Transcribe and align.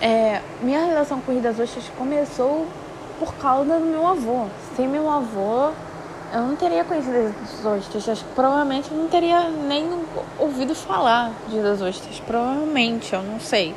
É, 0.00 0.42
minha 0.60 0.84
relação 0.84 1.20
com 1.20 1.30
o 1.30 1.34
Rio 1.34 1.42
das 1.42 1.58
Ostras 1.58 1.90
começou 1.96 2.66
por 3.18 3.34
causa 3.34 3.78
do 3.78 3.86
meu 3.86 4.06
avô. 4.06 4.46
Sem 4.76 4.86
meu 4.86 5.10
avô, 5.10 5.70
eu 6.32 6.40
não 6.40 6.56
teria 6.56 6.84
conhecido 6.84 7.34
as 7.42 7.64
ostras. 7.64 8.22
Provavelmente 8.34 8.90
eu 8.90 8.96
não 8.96 9.08
teria 9.08 9.48
nem 9.48 9.88
ouvido 10.38 10.74
falar 10.74 11.32
de 11.48 11.60
das 11.60 11.80
ostras. 11.80 12.20
Provavelmente, 12.20 13.12
eu 13.12 13.22
não 13.22 13.40
sei. 13.40 13.74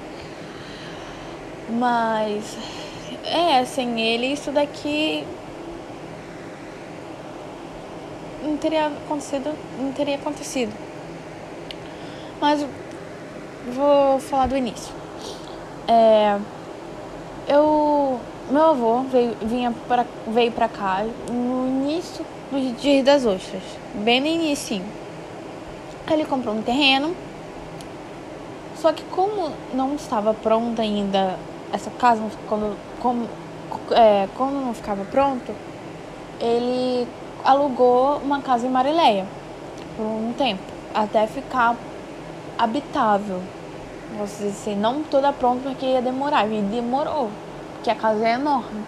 Mas 1.70 2.58
é, 3.24 3.64
sem 3.64 4.02
ele 4.02 4.28
isso 4.28 4.52
daqui 4.52 5.26
não 8.44 8.58
teria 8.58 8.88
acontecido, 8.88 9.54
não 9.78 9.92
teria 9.92 10.16
acontecido. 10.16 10.74
Mas 12.42 12.66
vou 13.74 14.20
falar 14.20 14.48
do 14.48 14.58
início. 14.58 14.94
É, 15.92 16.38
eu, 17.48 18.20
meu 18.52 18.64
avô 18.64 19.02
veio, 19.12 19.36
vinha 19.42 19.74
pra, 19.88 20.06
veio 20.28 20.52
pra 20.52 20.70
cá 20.70 21.04
no 21.32 21.68
início 21.68 22.24
do 22.52 22.76
Dia 22.76 23.04
das 23.04 23.26
Ostras, 23.26 23.64
bem 23.96 24.22
no 24.22 24.28
início. 24.28 24.84
Ele 26.12 26.26
comprou 26.26 26.54
um 26.54 26.62
terreno, 26.62 27.16
só 28.76 28.94
que 28.94 29.04
como 29.06 29.52
não 29.74 29.96
estava 29.96 30.32
pronta 30.32 30.84
ainda 30.84 31.40
essa 31.74 31.90
casa, 31.90 32.22
quando, 32.48 32.78
como, 33.00 33.28
é, 33.90 34.28
quando 34.38 34.64
não 34.64 34.76
ficava 34.76 35.04
pronto, 35.06 35.52
ele 36.40 37.08
alugou 37.44 38.18
uma 38.18 38.42
casa 38.42 38.68
em 38.68 38.70
Marileia 38.70 39.26
por 39.98 40.04
um 40.04 40.34
tempo, 40.38 40.62
até 40.94 41.26
ficar 41.26 41.76
habitável. 42.60 43.42
Você 44.18 44.46
assim, 44.46 44.76
não 44.76 45.04
toda 45.04 45.32
pronta 45.32 45.70
porque 45.70 45.86
ia 45.86 46.02
demorar, 46.02 46.48
e 46.48 46.62
demorou, 46.62 47.30
porque 47.76 47.90
a 47.90 47.96
casa 47.96 48.28
é 48.28 48.34
enorme. 48.34 48.84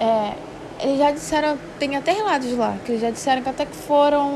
É, 0.00 0.34
eles 0.80 0.98
já 0.98 1.10
disseram, 1.12 1.56
tem 1.78 1.96
até 1.96 2.12
relatos 2.12 2.52
lá, 2.56 2.76
que 2.84 2.92
eles 2.92 3.00
já 3.00 3.10
disseram 3.10 3.42
que 3.42 3.48
até 3.48 3.64
que 3.64 3.76
foram. 3.76 4.30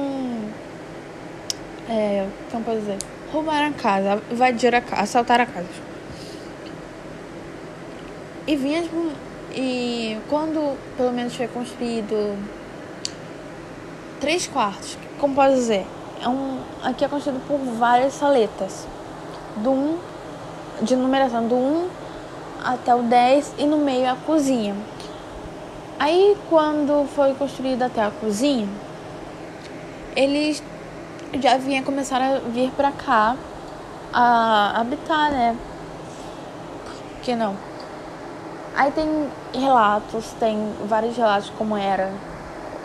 É, 1.90 2.26
como 2.50 2.64
pode 2.64 2.80
dizer? 2.80 2.98
Roubaram 3.32 3.68
a 3.68 3.72
casa, 3.72 4.22
invadiram 4.30 4.78
a 4.78 4.80
casa, 4.80 5.02
assaltaram 5.02 5.44
a 5.44 5.46
casa. 5.46 5.66
E 8.46 8.56
vinha 8.56 8.82
tipo, 8.82 9.10
e 9.54 10.16
quando 10.28 10.78
pelo 10.96 11.12
menos 11.12 11.34
foi 11.34 11.48
construído 11.48 12.38
três 14.20 14.46
quartos, 14.46 14.96
como 15.18 15.34
pode 15.34 15.54
dizer, 15.54 15.86
é 16.22 16.28
um, 16.28 16.60
aqui 16.82 17.04
é 17.04 17.08
construído 17.08 17.46
por 17.46 17.58
várias 17.58 18.14
saletas. 18.14 18.86
Do 19.62 19.70
1, 19.70 19.74
um, 19.74 19.98
de 20.82 20.96
numeração 20.96 21.46
do 21.46 21.54
1 21.54 21.58
um 21.58 21.88
até 22.64 22.94
o 22.94 23.02
10 23.02 23.54
e 23.58 23.64
no 23.64 23.78
meio 23.78 24.10
a 24.10 24.16
cozinha. 24.16 24.74
Aí 25.98 26.36
quando 26.48 27.08
foi 27.08 27.34
construída 27.34 27.86
até 27.86 28.02
a 28.02 28.10
cozinha, 28.10 28.68
eles 30.14 30.62
já 31.40 31.56
vinham 31.56 31.84
começar 31.84 32.20
a 32.20 32.38
vir 32.38 32.70
para 32.72 32.92
cá 32.92 33.36
a 34.12 34.80
habitar, 34.80 35.30
né? 35.30 35.56
Por 36.84 37.20
que 37.22 37.34
não? 37.34 37.56
Aí 38.74 38.92
tem 38.92 39.28
relatos, 39.52 40.32
tem 40.38 40.72
vários 40.86 41.16
relatos 41.16 41.50
como 41.58 41.76
era. 41.76 42.12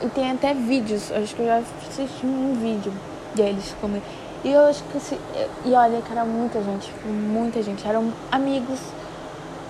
E 0.02 0.08
tem 0.10 0.32
até 0.32 0.54
vídeos, 0.54 1.12
acho 1.12 1.36
que 1.36 1.42
eu 1.42 1.46
já 1.46 1.58
assisti 1.58 2.26
um 2.26 2.56
vídeo 2.60 2.92
deles 3.36 3.76
como 3.80 4.02
e 4.44 4.52
eu 4.52 4.66
acho 4.66 4.84
que 4.86 5.00
se, 5.00 5.18
e 5.64 5.74
olha 5.74 6.02
que 6.02 6.12
era 6.12 6.26
muita 6.26 6.62
gente, 6.62 6.92
muita 7.06 7.64
gente, 7.64 7.88
eram 7.88 8.12
amigos. 8.30 8.80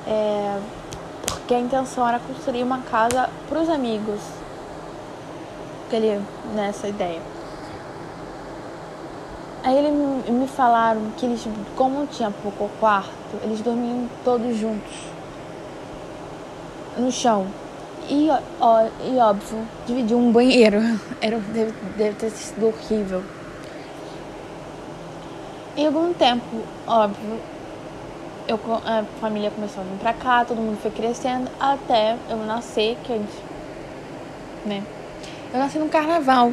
É, 0.07 0.59
porque 1.25 1.53
a 1.53 1.59
intenção 1.59 2.07
era 2.07 2.19
construir 2.19 2.63
uma 2.63 2.79
casa 2.79 3.29
para 3.47 3.61
os 3.61 3.69
amigos. 3.69 4.19
Aquele, 5.87 6.19
nessa 6.55 6.87
ideia. 6.87 7.21
Aí 9.63 9.77
eles 9.77 9.93
me 10.27 10.47
falaram 10.47 11.01
que 11.17 11.25
eles, 11.25 11.47
como 11.75 12.07
tinha 12.07 12.31
pouco 12.31 12.69
quarto, 12.79 13.37
eles 13.43 13.61
dormiam 13.61 14.09
todos 14.25 14.57
juntos 14.57 14.91
no 16.97 17.11
chão. 17.11 17.45
E, 18.09 18.27
ó, 18.59 18.87
e 19.05 19.17
óbvio, 19.17 19.59
dividir 19.85 20.15
um 20.17 20.31
banheiro. 20.31 20.79
Era, 21.21 21.37
deve, 21.37 21.73
deve 21.95 22.15
ter 22.15 22.31
sido 22.31 22.67
horrível. 22.67 23.23
Em 25.75 25.87
algum 25.87 26.13
tempo, 26.13 26.63
óbvio, 26.85 27.39
eu, 28.47 28.59
a 28.85 29.03
família 29.19 29.49
começou 29.49 29.81
a 29.81 29.85
vir 29.85 29.97
pra 29.97 30.13
cá, 30.13 30.45
todo 30.45 30.57
mundo 30.57 30.77
foi 30.79 30.91
crescendo, 30.91 31.49
até 31.59 32.15
eu 32.29 32.37
nascer, 32.37 32.95
que 33.03 33.11
a 33.11 33.17
gente. 33.17 33.33
Né? 34.65 34.83
Eu 35.51 35.59
nasci 35.59 35.79
no 35.79 35.89
carnaval, 35.89 36.51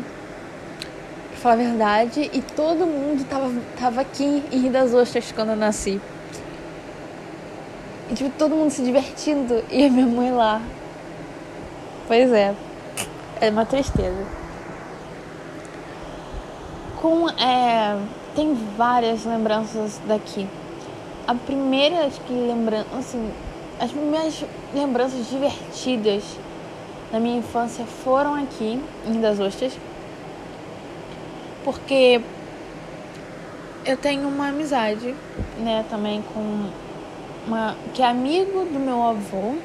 pra 1.29 1.37
falar 1.37 1.55
a 1.55 1.57
verdade, 1.59 2.31
e 2.33 2.41
todo 2.41 2.87
mundo 2.87 3.25
tava, 3.29 3.53
tava 3.79 4.01
aqui 4.01 4.43
em 4.51 4.59
Rio 4.59 4.73
das 4.73 4.95
Ostras 4.95 5.31
quando 5.33 5.51
eu 5.51 5.57
nasci. 5.57 6.01
E 8.11 8.15
tipo, 8.15 8.31
todo 8.39 8.57
mundo 8.57 8.71
se 8.71 8.83
divertindo 8.83 9.63
e 9.71 9.85
a 9.85 9.91
minha 9.91 10.07
mãe 10.07 10.33
lá. 10.33 10.63
Pois 12.09 12.33
é. 12.33 12.55
É 13.41 13.51
uma 13.51 13.65
tristeza. 13.65 14.27
Com. 17.01 17.29
É, 17.31 17.97
tem 18.35 18.55
várias 18.77 19.25
lembranças 19.25 20.01
daqui. 20.07 20.47
A 21.27 21.35
primeira 21.35 22.09
que 22.27 22.33
lembrança, 22.33 22.87
assim, 22.99 23.31
as 23.79 23.93
minhas 23.93 24.45
lembranças 24.75 25.29
divertidas 25.29 26.23
da 27.11 27.19
minha 27.19 27.39
infância 27.39 27.85
foram 27.85 28.35
aqui 28.35 28.81
em 29.07 29.21
Das 29.21 29.41
Ostras. 29.41 29.73
Porque 31.65 32.21
eu 33.85 33.97
tenho 33.97 34.29
uma 34.29 34.49
amizade, 34.49 35.15
né, 35.59 35.85
também 35.89 36.23
com 36.35 36.71
uma 37.47 37.77
que 37.95 38.03
é 38.03 38.07
amigo 38.07 38.65
do 38.67 38.79
meu 38.79 39.03
avô. 39.03 39.57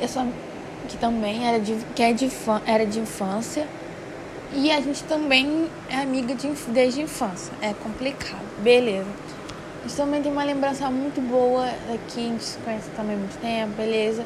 Essa 0.00 0.26
que 0.88 0.96
também 0.96 1.46
era 1.46 1.60
de 1.60 1.76
que 1.94 2.02
é 2.02 2.12
de 2.12 2.30
era 2.66 2.84
de 2.84 2.98
infância. 3.00 3.66
E 4.54 4.70
a 4.70 4.80
gente 4.80 5.02
também 5.04 5.66
é 5.88 5.96
amiga 5.96 6.34
de, 6.34 6.48
desde 6.68 7.00
a 7.00 7.04
infância. 7.04 7.52
É 7.62 7.72
complicado. 7.72 8.44
Beleza. 8.62 9.08
A 9.78 9.88
gente 9.88 9.96
também 9.96 10.22
tem 10.22 10.30
uma 10.30 10.44
lembrança 10.44 10.90
muito 10.90 11.20
boa 11.20 11.66
daqui, 11.90 12.20
a 12.20 12.28
gente 12.28 12.44
se 12.44 12.58
conhece 12.58 12.90
também 12.90 13.16
há 13.16 13.18
muito 13.18 13.40
tempo, 13.40 13.72
beleza. 13.72 14.24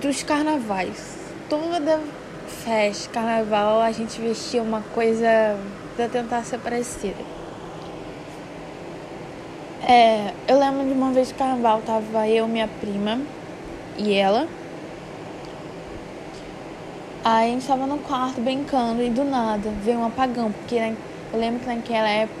Dos 0.00 0.22
carnavais. 0.22 1.16
Toda 1.48 2.00
festa, 2.64 3.10
carnaval, 3.12 3.80
a 3.80 3.92
gente 3.92 4.20
vestia 4.20 4.62
uma 4.62 4.82
coisa 4.94 5.56
pra 5.94 6.08
tentar 6.08 6.42
ser 6.44 6.58
parecida. 6.58 7.22
É, 9.86 10.32
eu 10.48 10.58
lembro 10.58 10.86
de 10.86 10.92
uma 10.92 11.12
vez 11.12 11.28
de 11.28 11.34
carnaval, 11.34 11.82
tava 11.84 12.26
eu, 12.26 12.48
minha 12.48 12.68
prima 12.80 13.20
e 13.98 14.14
ela. 14.14 14.48
Aí 17.24 17.50
a 17.50 17.52
gente 17.52 17.64
tava 17.64 17.86
no 17.86 17.98
quarto 17.98 18.40
brincando 18.40 19.00
e 19.00 19.08
do 19.08 19.22
nada 19.22 19.70
veio 19.84 20.00
um 20.00 20.06
apagão, 20.06 20.50
porque 20.50 20.80
né, 20.80 20.96
eu 21.32 21.38
lembro 21.38 21.60
que 21.60 21.66
naquela 21.66 22.08
época 22.08 22.40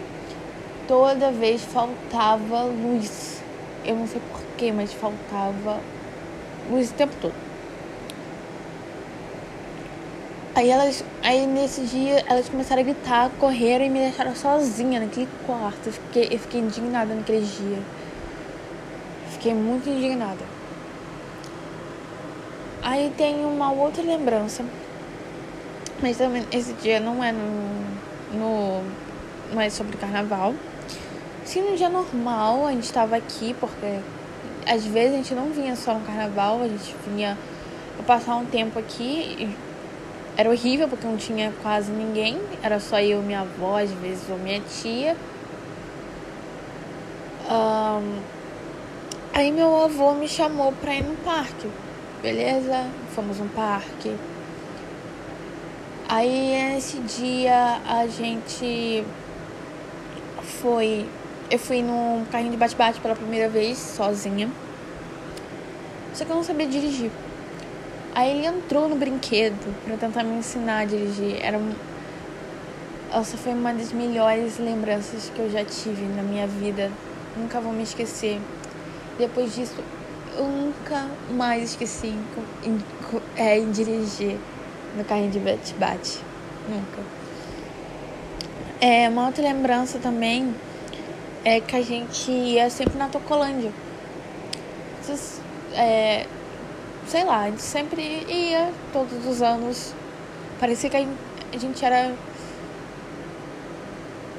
toda 0.88 1.30
vez 1.30 1.62
faltava 1.64 2.64
luz. 2.64 3.40
Eu 3.84 3.94
não 3.94 4.08
sei 4.08 4.20
porquê, 4.32 4.72
mas 4.72 4.92
faltava 4.92 5.78
luz 6.68 6.90
o 6.90 6.94
tempo 6.94 7.14
todo. 7.20 7.34
Aí 10.56 10.68
elas, 10.68 11.04
aí 11.22 11.46
nesse 11.46 11.82
dia 11.82 12.24
elas 12.28 12.48
começaram 12.48 12.82
a 12.82 12.84
gritar, 12.84 13.30
correram 13.38 13.84
e 13.84 13.88
me 13.88 14.00
deixaram 14.00 14.34
sozinha 14.34 14.98
naquele 14.98 15.28
quarto. 15.46 15.86
Eu 15.86 15.92
fiquei, 15.92 16.28
eu 16.32 16.38
fiquei 16.40 16.60
indignada 16.60 17.14
naquele 17.14 17.46
dia. 17.46 17.78
Fiquei 19.30 19.54
muito 19.54 19.88
indignada. 19.88 20.61
Aí 22.82 23.12
tem 23.16 23.44
uma 23.44 23.72
outra 23.72 24.02
lembrança. 24.02 24.64
Mas 26.00 26.16
também 26.16 26.44
esse 26.50 26.72
dia 26.74 26.98
não 26.98 27.22
é 27.22 27.32
no, 27.32 27.48
no 28.32 28.82
não 29.52 29.60
é 29.60 29.70
sobre 29.70 29.96
carnaval. 29.96 30.54
Sim, 31.44 31.70
no 31.70 31.76
dia 31.76 31.88
normal 31.88 32.66
a 32.66 32.72
gente 32.72 32.84
estava 32.84 33.16
aqui 33.16 33.54
porque 33.60 34.00
às 34.66 34.84
vezes 34.84 35.14
a 35.14 35.16
gente 35.16 35.34
não 35.34 35.50
vinha 35.50 35.76
só 35.76 35.94
no 35.94 36.00
carnaval, 36.00 36.62
a 36.62 36.68
gente 36.68 36.94
vinha 37.06 37.38
passar 38.06 38.34
um 38.34 38.44
tempo 38.44 38.78
aqui 38.78 39.48
era 40.36 40.48
horrível 40.48 40.88
porque 40.88 41.06
não 41.06 41.16
tinha 41.16 41.52
quase 41.62 41.90
ninguém, 41.90 42.40
era 42.62 42.80
só 42.80 42.98
eu 43.00 43.20
minha 43.22 43.40
avó, 43.40 43.78
às 43.78 43.90
vezes, 43.90 44.28
ou 44.30 44.38
minha 44.38 44.60
tia. 44.60 45.16
Um, 47.50 48.18
aí 49.34 49.50
meu 49.50 49.84
avô 49.84 50.14
me 50.14 50.26
chamou 50.26 50.72
pra 50.72 50.94
ir 50.94 51.04
no 51.04 51.16
parque, 51.16 51.68
beleza? 52.22 52.86
Fomos 53.14 53.38
no 53.38 53.48
parque. 53.48 54.16
Aí 56.08 56.72
nesse 56.72 56.98
dia 57.00 57.80
a 57.84 58.06
gente 58.06 59.04
foi. 60.60 61.06
eu 61.50 61.58
fui 61.58 61.82
no 61.82 62.24
carrinho 62.30 62.52
de 62.52 62.56
bate-bate 62.56 63.00
pela 63.00 63.16
primeira 63.16 63.48
vez, 63.48 63.76
sozinha. 63.76 64.48
Só 66.14 66.24
que 66.24 66.30
eu 66.30 66.36
não 66.36 66.44
sabia 66.44 66.66
dirigir. 66.66 67.10
Aí 68.14 68.30
ele 68.30 68.46
entrou 68.46 68.88
no 68.88 68.94
brinquedo 68.94 69.74
para 69.84 69.96
tentar 69.96 70.22
me 70.22 70.38
ensinar 70.38 70.80
a 70.80 70.84
dirigir. 70.84 71.42
Era 71.42 71.58
um... 71.58 71.72
Essa 73.12 73.36
foi 73.36 73.52
uma 73.52 73.72
das 73.74 73.92
melhores 73.92 74.58
lembranças 74.58 75.30
que 75.34 75.40
eu 75.40 75.50
já 75.50 75.64
tive 75.64 76.02
na 76.14 76.22
minha 76.22 76.46
vida. 76.46 76.90
Nunca 77.36 77.60
vou 77.60 77.72
me 77.72 77.82
esquecer. 77.82 78.38
Depois 79.18 79.54
disso, 79.54 79.82
eu 80.36 80.44
nunca 80.44 81.08
mais 81.30 81.70
esqueci 81.70 82.14
em, 82.64 82.78
é, 83.36 83.58
em 83.58 83.70
dirigir 83.70 84.38
no 84.96 85.04
carrinho 85.04 85.30
de 85.30 85.38
bate-bate. 85.38 86.20
Nunca. 86.68 87.02
É, 88.80 89.08
uma 89.08 89.26
outra 89.26 89.42
lembrança 89.42 89.98
também 89.98 90.54
é 91.44 91.60
que 91.60 91.76
a 91.76 91.82
gente 91.82 92.30
ia 92.30 92.68
sempre 92.70 92.98
na 92.98 93.08
Tocolândia. 93.08 93.72
É, 95.74 96.26
sei 97.06 97.24
lá, 97.24 97.42
a 97.42 97.50
gente 97.50 97.62
sempre 97.62 98.02
ia 98.28 98.72
todos 98.92 99.26
os 99.26 99.42
anos. 99.42 99.94
Parecia 100.60 100.90
que 100.90 100.96
a 100.96 101.58
gente 101.58 101.84
era 101.84 102.14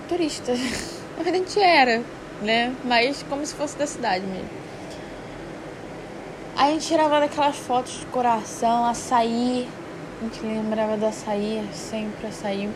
turista. 0.07 0.53
A 1.15 1.23
gente 1.23 1.59
era, 1.59 2.01
né? 2.41 2.75
Mas 2.83 3.23
como 3.29 3.45
se 3.45 3.53
fosse 3.53 3.77
da 3.77 3.85
cidade 3.85 4.25
mesmo. 4.25 4.49
A 6.55 6.67
gente 6.69 6.87
tirava 6.87 7.19
daquelas 7.19 7.55
fotos 7.55 7.93
de 7.99 8.05
coração, 8.05 8.85
açaí. 8.85 9.67
A 10.19 10.23
gente 10.23 10.45
lembrava 10.45 10.95
do 10.95 11.05
açaí, 11.05 11.67
sempre 11.73 12.27
açaí. 12.27 12.69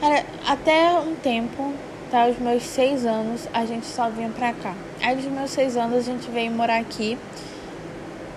Cara, 0.00 0.24
até 0.46 0.92
um 0.92 1.16
tempo, 1.16 1.74
tá? 2.08 2.26
Os 2.28 2.38
meus 2.38 2.62
seis 2.62 3.04
anos, 3.04 3.48
a 3.52 3.66
gente 3.66 3.84
só 3.84 4.08
vinha 4.08 4.28
pra 4.30 4.52
cá. 4.52 4.74
Aí 5.02 5.16
dos 5.16 5.24
meus 5.24 5.50
seis 5.50 5.76
anos 5.76 5.98
a 5.98 6.02
gente 6.02 6.30
veio 6.30 6.52
morar 6.52 6.78
aqui. 6.78 7.18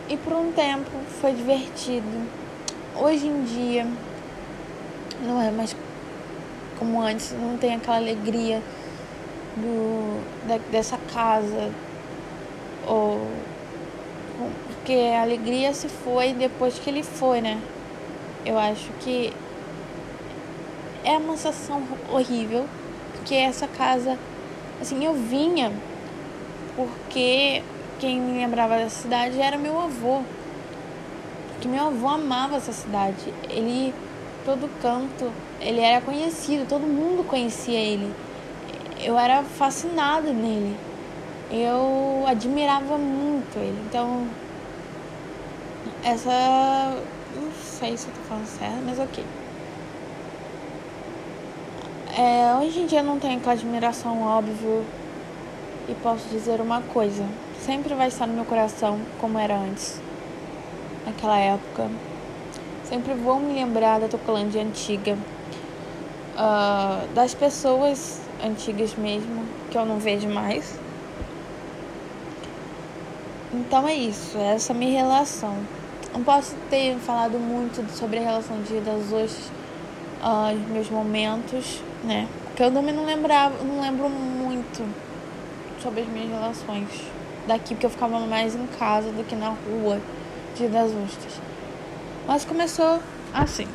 E 0.10 0.18
por 0.18 0.34
um 0.34 0.52
tempo 0.52 0.90
foi 1.22 1.34
divertido. 1.34 2.28
Hoje 2.96 3.28
em 3.28 3.44
dia 3.44 3.86
não 5.22 5.40
é 5.40 5.52
mais 5.52 5.76
como 6.80 7.00
antes, 7.00 7.32
não 7.32 7.58
tem 7.58 7.76
aquela 7.76 7.98
alegria 7.98 8.60
do, 9.56 10.20
da, 10.48 10.58
dessa 10.72 10.98
casa. 11.14 11.72
Ou 12.88 13.28
porque 14.82 14.94
a 15.16 15.22
alegria 15.22 15.74
se 15.74 15.88
foi 15.88 16.34
depois 16.34 16.80
que 16.80 16.90
ele 16.90 17.04
foi, 17.04 17.42
né? 17.42 17.62
Eu 18.46 18.58
acho 18.58 18.90
que 19.02 19.32
é 21.04 21.18
uma 21.18 21.38
sensação 21.38 21.84
horrível, 22.12 22.66
porque 23.14 23.36
essa 23.36 23.68
casa, 23.68 24.18
assim, 24.80 25.06
eu 25.06 25.14
vinha 25.14 25.72
porque 26.76 27.62
quem 28.00 28.20
me 28.20 28.40
lembrava 28.40 28.78
da 28.78 28.90
cidade 28.90 29.40
era 29.40 29.58
meu 29.58 29.80
avô. 29.80 30.22
Porque 31.50 31.68
meu 31.68 31.88
avô 31.88 32.08
amava 32.08 32.56
essa 32.56 32.72
cidade. 32.72 33.34
Ele, 33.50 33.94
todo 34.44 34.70
canto, 34.82 35.32
ele 35.60 35.80
era 35.80 36.02
conhecido, 36.02 36.68
todo 36.68 36.82
mundo 36.82 37.24
conhecia 37.24 37.78
ele. 37.78 38.12
Eu 39.00 39.18
era 39.18 39.44
fascinada 39.44 40.32
nele. 40.34 40.76
Eu 41.52 42.24
admirava 42.28 42.98
muito 42.98 43.58
ele. 43.58 43.78
Então, 43.88 44.26
essa. 46.02 46.32
Não 47.36 47.52
sei 47.54 47.98
se 47.98 48.08
eu 48.08 48.14
tô 48.14 48.22
falando 48.22 48.46
certo, 48.46 48.82
mas 48.86 49.00
ok. 49.00 49.24
É, 52.18 52.56
hoje 52.56 52.82
em 52.82 52.86
dia 52.86 53.04
não 53.04 53.20
tenho 53.20 53.38
aquela 53.38 53.54
admiração 53.54 54.22
óbvio 54.22 54.86
e 55.90 55.94
posso 55.96 56.28
dizer 56.30 56.62
uma 56.62 56.82
coisa: 56.82 57.26
sempre 57.60 57.94
vai 57.96 58.08
estar 58.08 58.28
no 58.28 58.34
meu 58.34 58.46
coração 58.46 59.00
como 59.20 59.38
era 59.38 59.58
antes, 59.58 60.02
naquela 61.06 61.38
época. 61.38 61.90
Sempre 62.86 63.14
vou 63.14 63.40
me 63.40 63.54
lembrar 63.54 64.00
da 64.00 64.08
Tocolândia 64.08 64.62
antiga, 64.62 65.18
uh, 66.36 67.08
das 67.14 67.34
pessoas 67.34 68.22
antigas 68.44 68.96
mesmo, 68.96 69.46
que 69.70 69.78
eu 69.78 69.86
não 69.86 69.98
vejo 69.98 70.28
mais. 70.28 70.78
Então 73.54 73.86
é 73.86 73.94
isso, 73.94 74.38
essa 74.38 74.72
é 74.72 74.76
a 74.76 74.80
minha 74.80 75.02
relação. 75.02 75.58
Não 76.14 76.24
posso 76.24 76.56
ter 76.70 76.98
falado 77.00 77.38
muito 77.38 77.86
sobre 77.92 78.20
a 78.20 78.22
relação 78.22 78.62
de 78.62 78.80
das 78.80 79.12
Ostras, 79.12 79.52
uh, 80.24 80.56
os 80.56 80.70
meus 80.70 80.90
momentos, 80.90 81.82
né? 82.04 82.28
Porque 82.46 82.64
eu 82.64 82.72
também 82.72 82.94
não 82.94 83.06
lembrava, 83.06 83.62
não 83.64 83.82
lembro 83.82 84.10
muito 84.10 84.88
sobre 85.82 86.02
as 86.02 86.08
minhas 86.08 86.30
relações 86.30 86.88
daqui, 87.46 87.74
porque 87.74 87.86
eu 87.86 87.90
ficava 87.90 88.20
mais 88.22 88.56
em 88.56 88.68
casa 88.68 89.12
do 89.12 89.24
que 89.24 89.36
na 89.36 89.50
rua 89.50 90.00
de 90.56 90.68
das 90.68 90.92
Ostras. 90.92 91.42
Mas 92.26 92.46
começou 92.46 93.02
assim. 93.34 93.68